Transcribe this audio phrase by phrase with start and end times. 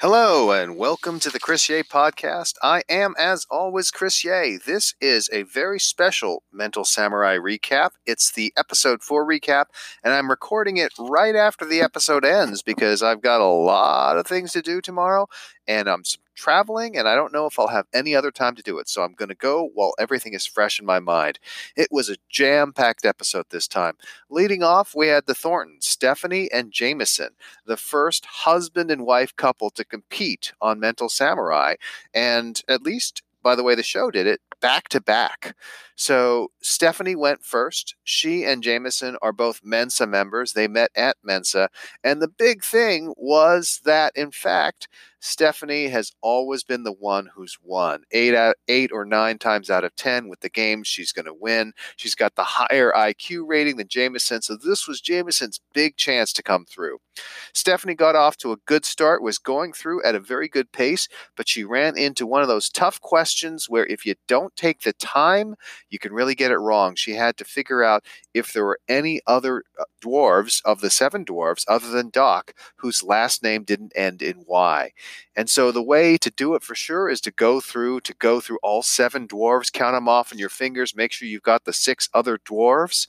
[0.00, 2.56] Hello and welcome to the Chris Yeh podcast.
[2.62, 4.58] I am, as always, Chris Yeh.
[4.66, 7.92] This is a very special Mental Samurai recap.
[8.04, 9.68] It's the episode four recap,
[10.04, 14.26] and I'm recording it right after the episode ends because I've got a lot of
[14.26, 15.28] things to do tomorrow,
[15.66, 16.02] and I'm
[16.36, 18.88] traveling, and I don't know if I'll have any other time to do it.
[18.88, 21.38] So I'm going to go while everything is fresh in my mind.
[21.76, 23.94] It was a jam packed episode this time.
[24.30, 27.30] Leading off, we had the Thorntons, Stephanie and Jameson,
[27.64, 31.74] the first husband and wife couple to compete on Mental Samurai.
[32.14, 35.54] And at least by the way the show did it, back to back.
[35.96, 37.96] So Stephanie went first.
[38.04, 40.52] She and Jameson are both Mensa members.
[40.52, 41.70] They met at Mensa.
[42.04, 44.88] And the big thing was that, in fact,
[45.20, 48.04] Stephanie has always been the one who's won.
[48.12, 51.34] Eight out eight or nine times out of ten with the game, she's going to
[51.34, 51.72] win.
[51.96, 56.42] She's got the higher IQ rating than Jameson, so this was Jameson's big chance to
[56.42, 56.98] come through.
[57.54, 61.08] Stephanie got off to a good start, was going through at a very good pace,
[61.36, 64.92] but she ran into one of those tough questions where if you don't take the
[64.94, 65.56] time,
[65.90, 66.94] you can really get it wrong.
[66.94, 71.24] She had to figure out if there were any other uh, dwarves of the seven
[71.24, 74.92] dwarves other than Doc whose last name didn't end in Y.
[75.34, 78.40] And so the way to do it for sure is to go through to go
[78.40, 81.72] through all seven dwarves, count them off on your fingers, make sure you've got the
[81.72, 83.08] six other dwarves.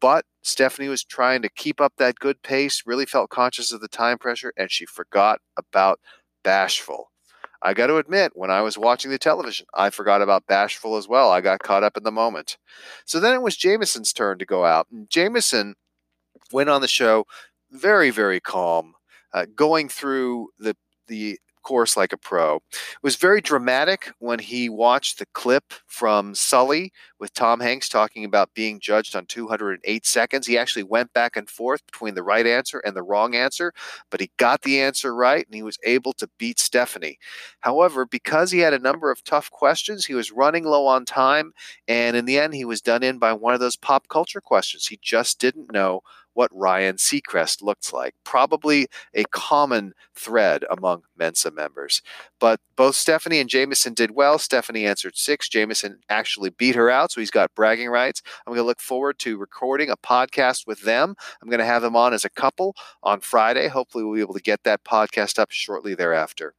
[0.00, 3.88] But Stephanie was trying to keep up that good pace, really felt conscious of the
[3.88, 6.00] time pressure, and she forgot about
[6.44, 7.10] Bashful.
[7.62, 11.08] I got to admit, when I was watching the television, I forgot about Bashful as
[11.08, 11.30] well.
[11.30, 12.58] I got caught up in the moment.
[13.04, 14.86] So then it was Jameson's turn to go out.
[14.90, 15.74] And Jameson
[16.52, 17.24] went on the show
[17.70, 18.94] very, very calm,
[19.32, 20.76] uh, going through the
[21.08, 22.56] the course like a pro.
[22.56, 28.24] It was very dramatic when he watched the clip from Sully with Tom Hanks talking
[28.24, 30.46] about being judged on 208 seconds.
[30.46, 33.72] He actually went back and forth between the right answer and the wrong answer,
[34.10, 37.18] but he got the answer right and he was able to beat Stephanie.
[37.60, 41.52] However, because he had a number of tough questions, he was running low on time,
[41.88, 44.86] and in the end, he was done in by one of those pop culture questions.
[44.86, 46.02] He just didn't know
[46.36, 48.14] what Ryan Seacrest looks like.
[48.22, 52.02] Probably a common thread among Mensa members.
[52.38, 54.38] But both Stephanie and Jameson did well.
[54.38, 55.48] Stephanie answered six.
[55.48, 58.22] Jameson actually beat her out, so he's got bragging rights.
[58.46, 61.16] I'm going to look forward to recording a podcast with them.
[61.40, 63.68] I'm going to have them on as a couple on Friday.
[63.68, 66.54] Hopefully, we'll be able to get that podcast up shortly thereafter.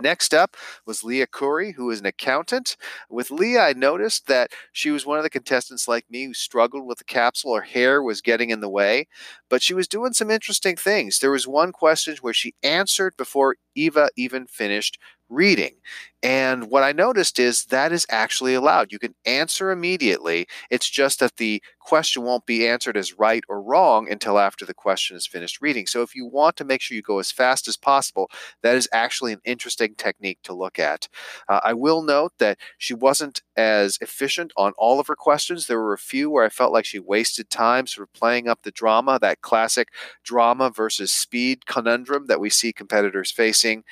[0.00, 2.76] Next up was Leah Khoury, who is an accountant.
[3.10, 6.86] With Leah, I noticed that she was one of the contestants like me who struggled
[6.86, 7.54] with the capsule.
[7.54, 9.06] Her hair was getting in the way,
[9.50, 11.18] but she was doing some interesting things.
[11.18, 14.98] There was one question where she answered before Eva even finished
[15.28, 15.76] reading.
[16.22, 18.92] And what I noticed is that is actually allowed.
[18.92, 20.46] You can answer immediately.
[20.70, 24.74] It's just that the question won't be answered as right or wrong until after the
[24.74, 25.86] question is finished reading.
[25.86, 28.30] So if you want to make sure you go as fast as possible,
[28.62, 31.08] that is actually an interesting technique to look at.
[31.48, 35.66] Uh, I will note that she wasn't as efficient on all of her questions.
[35.66, 38.60] There were a few where I felt like she wasted time sort of playing up
[38.62, 39.88] the drama, that classic
[40.22, 43.82] drama versus speed conundrum that we see competitors facing.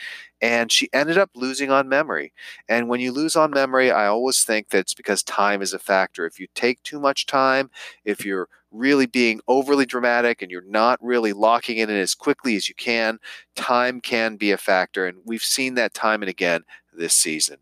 [0.41, 2.20] And she ended up losing on memory.
[2.69, 5.79] And when you lose on memory, I always think that it's because time is a
[5.79, 6.27] factor.
[6.27, 7.71] If you take too much time,
[8.05, 12.57] if you're really being overly dramatic and you're not really locking it in as quickly
[12.57, 13.19] as you can,
[13.57, 15.07] time can be a factor.
[15.07, 17.59] And we've seen that time and again this season.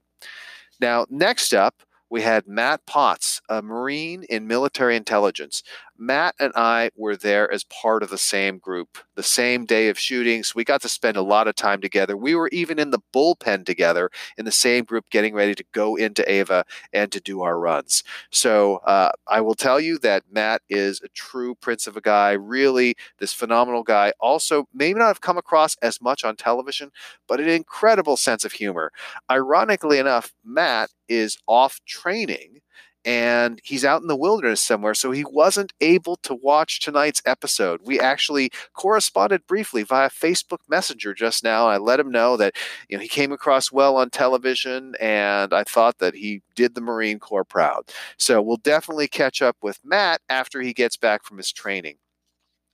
[0.81, 5.63] Now, next up, we had Matt Potts, a Marine in military intelligence.
[5.99, 9.99] Matt and I were there as part of the same group, the same day of
[9.99, 10.43] shooting.
[10.45, 12.17] So we got to spend a lot of time together.
[12.17, 15.97] We were even in the bullpen together in the same group, getting ready to go
[15.97, 18.05] into Ava and to do our runs.
[18.31, 22.33] So uh, I will tell you that Matt is a true prince of a guy,
[22.33, 24.13] really this phenomenal guy.
[24.21, 26.91] Also, maybe not have come across as much on television,
[27.27, 28.93] but an incredible sense of humor.
[29.31, 32.61] Ironically enough, Matt is off training
[33.05, 37.81] and he's out in the wilderness somewhere, so he wasn't able to watch tonight's episode.
[37.85, 41.69] We actually corresponded briefly via Facebook Messenger just now.
[41.69, 42.57] I let him know that
[42.89, 46.81] you know he came across well on television, and I thought that he did the
[46.81, 47.85] Marine Corps proud.
[48.17, 51.97] So we'll definitely catch up with Matt after he gets back from his training.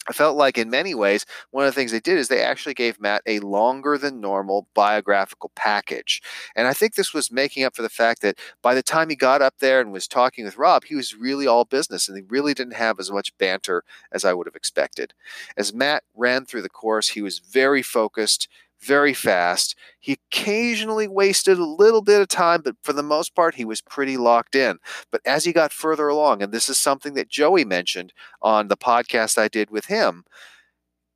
[0.09, 2.75] I felt like in many ways, one of the things they did is they actually
[2.75, 6.21] gave Matt a longer than normal biographical package.
[6.55, 9.17] And I think this was making up for the fact that by the time he
[9.17, 12.25] got up there and was talking with Rob, he was really all business and he
[12.29, 15.15] really didn't have as much banter as I would have expected.
[15.57, 18.49] As Matt ran through the course, he was very focused,
[18.85, 19.77] very fast.
[20.01, 23.81] He occasionally wasted a little bit of time, but for the most part, he was
[23.81, 24.79] pretty locked in.
[25.11, 28.77] But as he got further along, and this is something that Joey mentioned on the
[28.77, 30.25] podcast I did with him,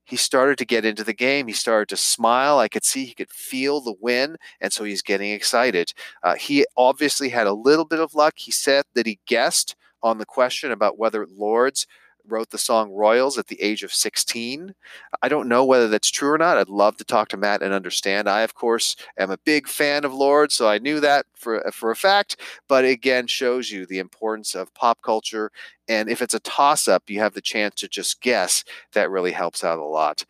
[0.04, 1.48] he started to get into the game.
[1.48, 2.58] He started to smile.
[2.58, 5.92] I could see he could feel the win, and so he's getting excited.
[6.22, 8.34] Uh, he obviously had a little bit of luck.
[8.36, 11.86] He said that he guessed on the question about whether Lords
[12.30, 14.75] wrote the song Royals at the age of 16.
[15.22, 16.58] I don't know whether that's true or not.
[16.58, 18.28] I'd love to talk to Matt and understand.
[18.28, 21.70] I, of course, am a big fan of Lorde, so I knew that for, uh,
[21.70, 22.36] for a fact,
[22.69, 25.50] but again, shows you the importance of pop culture.
[25.88, 28.64] And if it's a toss up, you have the chance to just guess.
[28.92, 30.25] That really helps out a lot.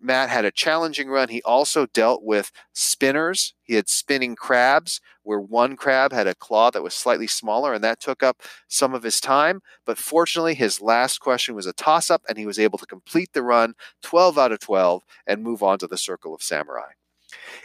[0.00, 1.28] Matt had a challenging run.
[1.28, 3.54] He also dealt with spinners.
[3.62, 7.84] He had spinning crabs, where one crab had a claw that was slightly smaller, and
[7.84, 9.60] that took up some of his time.
[9.84, 13.32] But fortunately, his last question was a toss up, and he was able to complete
[13.32, 16.92] the run 12 out of 12 and move on to the Circle of Samurai.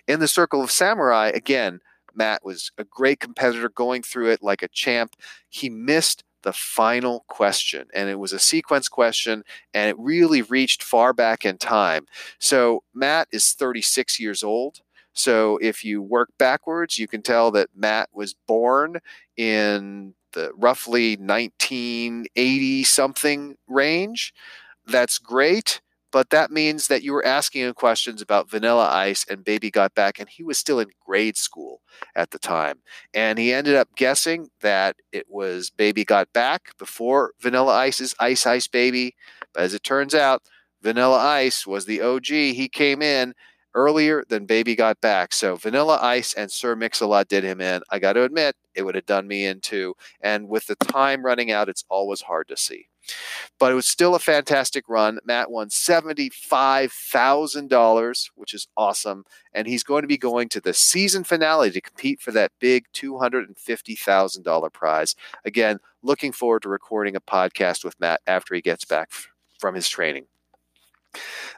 [0.08, 1.80] In the Circle of Samurai, again,
[2.14, 5.16] Matt was a great competitor going through it like a champ.
[5.50, 7.88] He missed the final question.
[7.94, 9.44] And it was a sequence question,
[9.74, 12.06] and it really reached far back in time.
[12.40, 14.80] So Matt is 36 years old.
[15.12, 19.00] So if you work backwards, you can tell that Matt was born
[19.36, 24.34] in the roughly 1980 something range.
[24.86, 25.82] That's great
[26.16, 29.94] but that means that you were asking him questions about Vanilla Ice and Baby Got
[29.96, 31.82] Back, and he was still in grade school
[32.16, 32.78] at the time.
[33.14, 38.48] And he ended up guessing that it was Baby Got Back before Vanilla Ice's Ice
[38.48, 39.14] Ice Baby.
[39.54, 40.44] But as it turns out,
[40.82, 42.28] Vanilla Ice was the OG.
[42.28, 43.34] He came in
[43.74, 45.34] earlier than Baby Got Back.
[45.34, 47.82] So Vanilla Ice and Sir Mix-a-Lot did him in.
[47.92, 49.96] I got to admit, it would have done me in too.
[50.22, 52.88] And with the time running out, it's always hard to see.
[53.60, 55.20] But it was still a fantastic run.
[55.26, 59.26] Matt won $75,000, which is awesome.
[59.54, 62.86] And he's going to be going to the season finale to compete for that big
[62.94, 65.16] $250,000 prize.
[65.46, 69.12] Again, looking forward to recording a podcast with Matt after he gets back
[69.60, 70.26] from his training.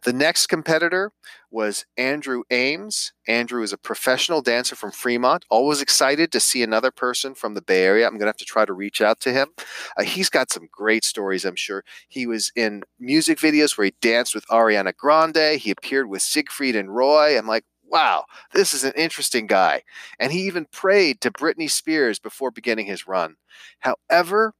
[0.04, 1.12] The next competitor
[1.50, 3.14] was Andrew Ames.
[3.28, 7.62] Andrew is a professional dancer from Fremont, always excited to see another person from the
[7.62, 8.06] Bay Area.
[8.06, 9.50] I'm going to have to try to reach out to him.
[9.98, 11.84] Uh, he's got some great stories, I'm sure.
[12.08, 16.76] He was in music videos where he danced with Ariana Grande, he appeared with Siegfried
[16.76, 17.38] and Roy.
[17.38, 19.84] I'm like, wow, this is an interesting guy.
[20.20, 23.36] And he even prayed to Britney Spears before beginning his run.
[23.80, 24.54] However,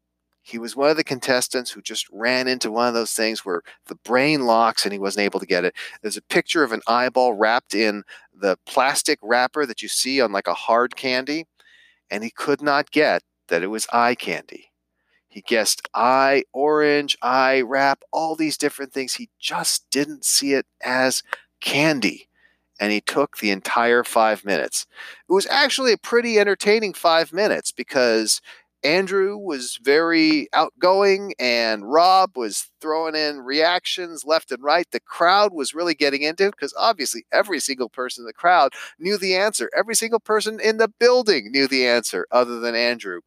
[0.48, 3.64] he was one of the contestants who just ran into one of those things where
[3.88, 5.76] the brain locks and he wasn't able to get it.
[6.02, 8.04] There's a picture of an eyeball wrapped in
[8.34, 11.48] the plastic wrapper that you see on like a hard candy,
[12.10, 14.72] and he could not get that it was eye candy.
[15.28, 19.16] He guessed eye orange, eye wrap, all these different things.
[19.16, 21.24] He just didn't see it as
[21.60, 22.30] candy.
[22.80, 24.86] And he took the entire five minutes.
[25.28, 28.40] It was actually a pretty entertaining five minutes because
[28.88, 34.90] Andrew was very outgoing and Rob was throwing in reactions left and right.
[34.90, 38.72] The crowd was really getting into it because obviously every single person in the crowd
[38.98, 39.70] knew the answer.
[39.76, 43.20] Every single person in the building knew the answer other than Andrew.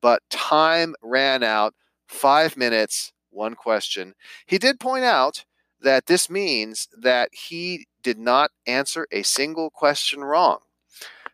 [0.00, 1.74] But time ran out.
[2.06, 4.14] Five minutes, one question.
[4.46, 5.44] He did point out
[5.82, 10.60] that this means that he did not answer a single question wrong.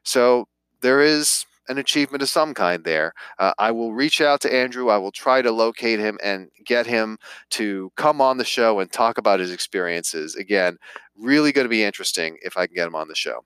[0.03, 0.49] So
[0.81, 3.13] there is an achievement of some kind there.
[3.39, 4.89] Uh, I will reach out to Andrew.
[4.89, 7.19] I will try to locate him and get him
[7.51, 10.35] to come on the show and talk about his experiences.
[10.35, 10.79] Again,
[11.17, 13.45] really going to be interesting if I can get him on the show.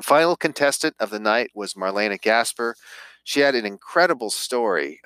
[0.00, 2.74] Final contestant of the night was Marlena Gasper.
[3.24, 5.00] She had an incredible story.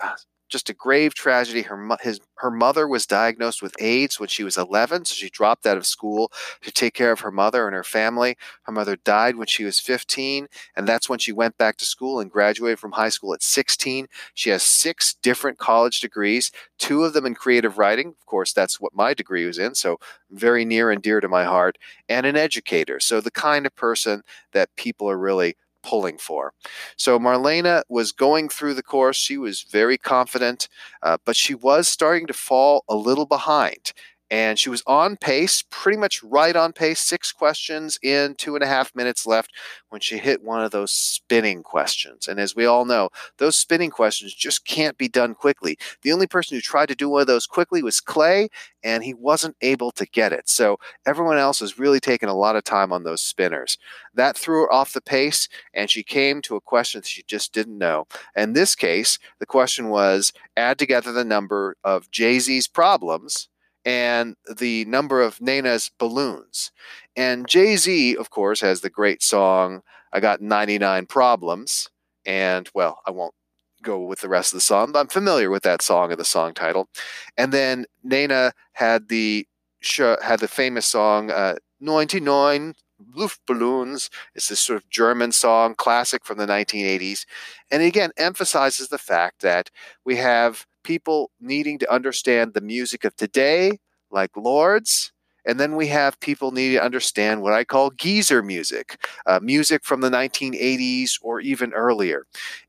[0.48, 1.62] Just a grave tragedy.
[1.62, 5.66] Her his her mother was diagnosed with AIDS when she was 11, so she dropped
[5.66, 6.30] out of school
[6.62, 8.36] to take care of her mother and her family.
[8.62, 12.20] Her mother died when she was 15, and that's when she went back to school
[12.20, 14.06] and graduated from high school at 16.
[14.34, 18.08] She has six different college degrees, two of them in creative writing.
[18.08, 19.98] Of course, that's what my degree was in, so
[20.30, 23.00] very near and dear to my heart, and an educator.
[23.00, 24.22] So the kind of person
[24.52, 26.52] that people are really pulling for.
[26.96, 29.16] So Marlena was going through the course.
[29.16, 30.68] She was very confident,
[31.02, 33.92] uh, but she was starting to fall a little behind
[34.30, 38.64] and she was on pace, pretty much right on pace, six questions in, two and
[38.64, 39.52] a half minutes left
[39.88, 42.26] when she hit one of those spinning questions.
[42.26, 45.78] And as we all know, those spinning questions just can't be done quickly.
[46.02, 48.48] The only person who tried to do one of those quickly was Clay,
[48.82, 50.48] and he wasn't able to get it.
[50.48, 53.78] So everyone else was really taking a lot of time on those spinners.
[54.14, 57.52] That threw her off the pace, and she came to a question that she just
[57.52, 58.06] didn't know.
[58.34, 63.48] In this case, the question was add together the number of Jay Z's problems
[63.86, 66.72] and the number of Nena's balloons.
[67.14, 71.88] And Jay Z, of course, has the great song, I Got 99 Problems.
[72.26, 73.34] And, well, I won't
[73.82, 76.24] go with the rest of the song, but I'm familiar with that song and the
[76.24, 76.88] song title.
[77.36, 79.46] And then Nena had the
[80.22, 82.74] had the famous song uh, 99
[83.16, 84.08] Luftballons.
[84.34, 87.26] It's this sort of German song, classic from the 1980s.
[87.70, 89.70] And again, emphasizes the fact that
[90.04, 93.78] we have people needing to understand the music of today,
[94.10, 95.12] like Lords,
[95.48, 99.84] and then we have people needing to understand what I call geezer music, uh, music
[99.84, 102.26] from the 1980s or even earlier.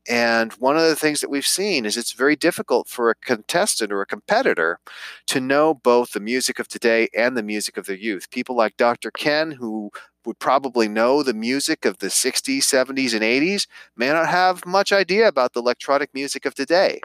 [0.08, 3.92] And one of the things that we've seen is it's very difficult for a contestant
[3.92, 4.78] or a competitor
[5.26, 8.30] to know both the music of today and the music of the youth.
[8.30, 9.10] People like Dr.
[9.10, 9.90] Ken, who
[10.24, 14.92] would probably know the music of the 60s, 70s, and 80s, may not have much
[14.92, 17.00] idea about the electronic music of today.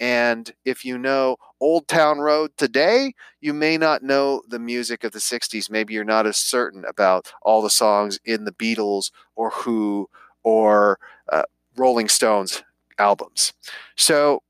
[0.00, 5.12] And if you know Old Town Road today, you may not know the music of
[5.12, 5.70] the 60s.
[5.70, 10.08] Maybe you're not as certain about all the songs in the Beatles or Who
[10.42, 10.98] or
[11.30, 11.42] uh,
[11.76, 12.62] Rolling Stones
[12.98, 13.52] albums.
[13.96, 14.42] So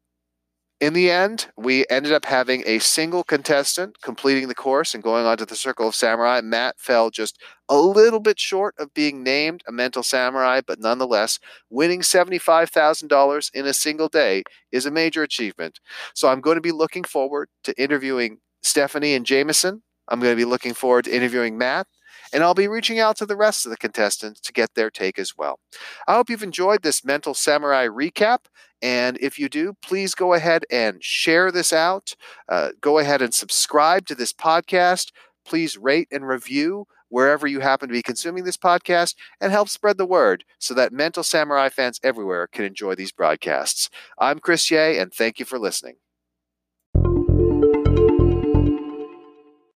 [0.84, 5.24] in the end, we ended up having a single contestant completing the course and going
[5.24, 6.42] on to the Circle of Samurai.
[6.42, 11.38] Matt fell just a little bit short of being named a mental samurai, but nonetheless,
[11.70, 15.80] winning $75,000 in a single day is a major achievement.
[16.12, 19.82] So I'm going to be looking forward to interviewing Stephanie and Jameson.
[20.08, 21.86] I'm going to be looking forward to interviewing Matt
[22.34, 25.18] and I'll be reaching out to the rest of the contestants to get their take
[25.18, 25.60] as well.
[26.08, 28.46] I hope you've enjoyed this Mental Samurai recap.
[28.84, 32.14] And if you do, please go ahead and share this out.
[32.50, 35.10] Uh, go ahead and subscribe to this podcast.
[35.46, 39.96] Please rate and review wherever you happen to be consuming this podcast and help spread
[39.96, 43.88] the word so that Mental Samurai fans everywhere can enjoy these broadcasts.
[44.18, 46.03] I'm Chris Yeh, and thank you for listening.